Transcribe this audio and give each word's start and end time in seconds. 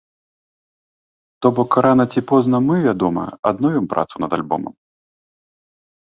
То 1.45 1.49
бок, 1.57 1.75
рана 1.85 2.05
ці 2.15 2.21
позна 2.31 2.61
мы, 2.67 2.75
вядома, 2.87 3.25
адновім 3.51 3.85
працу 3.91 4.15
над 4.25 4.31
альбомам. 4.39 4.73